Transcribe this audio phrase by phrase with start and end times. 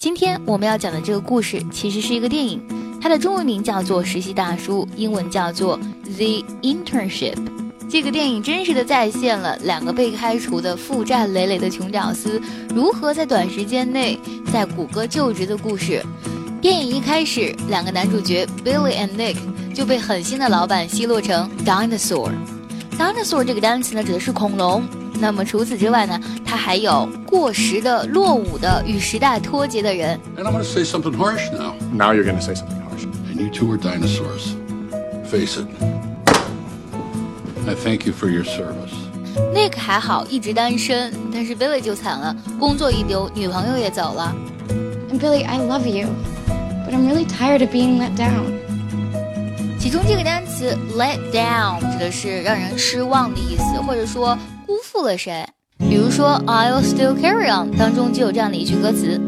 [0.00, 2.58] 今天我们要讲的这个故事其实是一个电影，
[3.02, 5.78] 它的中文名叫做《实习大叔》，英文叫做
[6.16, 7.34] 《The Internship》。
[7.86, 12.40] 这个电影真实的再现了两个被开除的负债累累的穷屌丝
[12.74, 14.18] 如何在短时间内
[14.50, 16.02] 在谷歌就职的故事。
[16.62, 19.36] 电影一开始，两个男主角 Billy and Nick
[19.74, 22.30] 就被狠心的老板奚落成 dinosaur。
[22.96, 24.82] dinosaur 这个单词呢，指的是恐龙。
[25.20, 30.18] 那么除此之外呢，他还有过时的、落伍的、与时代脱节的人。
[30.36, 31.74] And I'm going to say something harsh now.
[31.92, 33.04] Now you're going to say something harsh.
[33.30, 34.54] And you two are dinosaurs.
[35.30, 35.66] Face it.
[37.68, 38.94] I thank you for your service.
[39.54, 44.34] Nick 还好，一直单身，但是 Billy 就惨了，工作一丢，女朋友也走了。
[45.12, 46.08] And Billy, I love you,
[46.86, 48.58] but I'm really tired of being let down.
[49.78, 54.36] 其中这个单词 let down 指的是让人失望的意思，或者说
[54.70, 55.44] 辜负了谁。
[55.80, 59.20] 比如说 I'll still carry on 当中就有这样的一句歌词。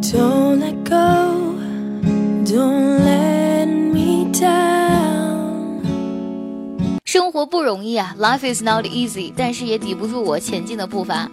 [0.00, 1.58] Don't let go,
[2.46, 5.82] don't let me down.
[7.04, 11.30] 生活不容易啊，Life is not easy，但是也抵不住我前进的步伐。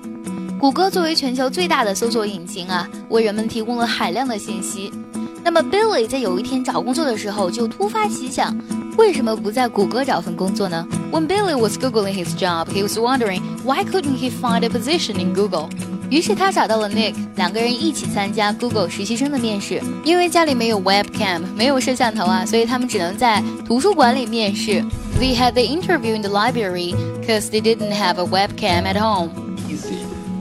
[0.59, 4.91] 谷歌作为全球最大的搜索引擎啊，为人们提供了海量的信息。
[5.44, 8.56] 那么 Billy 在有一天找工作的时候，就突发奇想，
[8.96, 10.86] 为什么不在谷歌找份工作呢？
[11.12, 15.32] When Billy was googling his job, he was wondering why couldn't he find a position in
[15.32, 15.68] Google.
[16.08, 19.82] 于是他找到了 Nick，两个人一起参加 Google 实习生的面试。
[20.04, 24.84] 因为家里没有 webcam，没有摄像头啊，所以他们只能在图书馆里面试。
[25.18, 29.30] They had the interview in the library because they didn't have a webcam at home.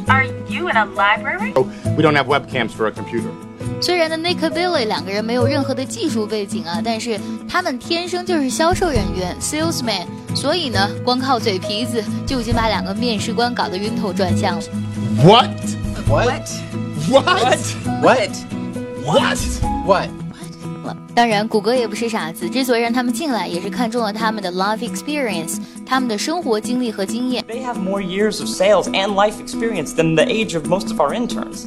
[0.07, 1.53] Are you in a library?
[1.55, 1.65] Oh,
[1.97, 3.29] we don't have webcams for a computer.
[3.81, 14.63] 虽然呢，Nick 和 Billy 两个人没有任何的技术背景啊，但是他们天生就是销售人员 （salesman），所以呢，光靠嘴皮子就已经把两个面试官搞得晕头转向了。
[15.23, 15.49] What?
[16.07, 16.49] What?
[17.09, 17.59] What?
[18.01, 18.29] What?
[19.05, 19.39] What?
[19.85, 20.09] What?
[21.15, 27.43] 当然，谷歌也不是傻子，之所以让他们进来，也是看中了他们的 life experience，他们的生活经历和经验。
[27.47, 30.99] They have more years of sales and life experience than the age of most of
[30.99, 31.65] our interns.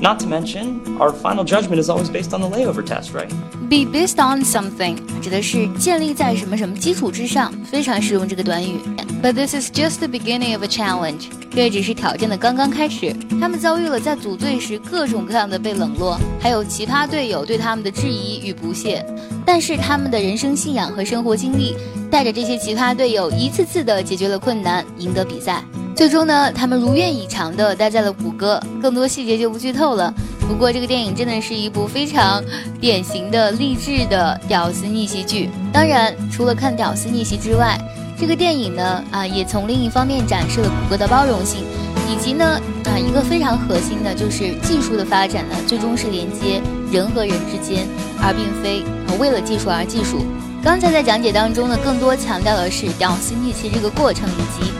[0.00, 3.28] Not to mention, our final judgment is always based on the layover test, right?
[3.68, 8.78] Be based on something 指的是建立在什么什么基础之上，非常适用这个短语。
[9.20, 13.12] But this is just the beginning of a challenge，这只是挑战的刚刚开始。
[13.40, 19.04] 他们遭遇了在组队时各种各样的被冷落，还有奇葩队友对他们的质疑与不屑。
[19.44, 21.74] 但是他们的人生信仰和生活经历，
[22.08, 25.64] 带着这些奇葩队友一次次的解决了困难，赢得比赛。
[25.98, 30.14] 最终呢，他们如愿以偿的待在了谷歌，更多细节就不剧透了。
[30.46, 32.40] 不过这个电影真的是一部非常
[32.80, 35.50] 典型的励志的屌丝逆袭剧。
[35.72, 37.76] 当然，除了看屌丝逆袭之外，
[38.16, 41.64] 这个电影呢啊也从另一方面展示了谷歌的包容性，
[42.08, 42.44] 以及呢
[42.84, 47.88] 啊一个非常核心的就是技术的发展呢最终是连接人和人之间，
[48.22, 50.24] 而并非啊为了技术而技术。
[50.62, 54.70] 刚才在讲解当中呢，更多强调的是屌丝逆袭这个过程以及。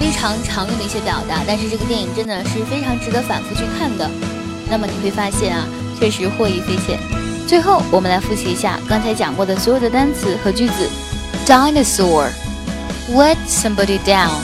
[0.00, 4.10] 非常常用的一些表达，但是这个电影真的是非常值得反复去看的。
[4.70, 5.66] 那么你会发现啊，
[5.98, 6.98] 确实获益匪浅。
[7.46, 10.88] 最后，我们来复习一下刚才讲过的所有的单词和句子。
[11.46, 12.30] Dinosaur,
[13.10, 14.42] let somebody down.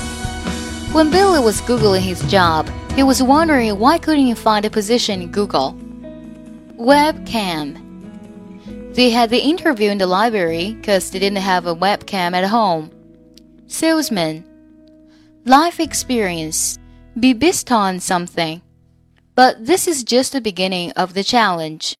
[0.92, 5.20] When Billy was googling his job, he was wondering why couldn't he find a position
[5.20, 5.74] in Google.
[6.78, 7.76] Webcam.
[8.94, 12.90] They had the interview in the library because they didn't have a webcam at home.
[13.66, 14.44] Salesman.
[15.49, 16.77] Life experience.
[17.17, 18.59] Be based on something.
[19.33, 21.93] But this is just the beginning of the challenge.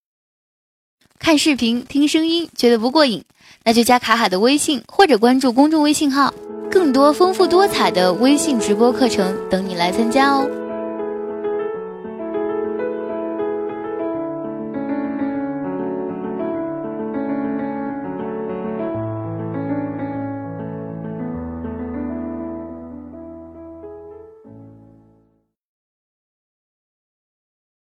[1.17, 3.23] 看视频、听声音觉得不过瘾，
[3.63, 6.33] 那就加卡卡的微信或者关注公众微信号，
[6.69, 10.66] 更多丰富多彩的微信直播课程等你来参加哦。